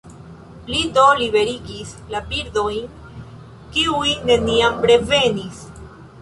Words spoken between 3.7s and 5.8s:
kiuj neniam revenis.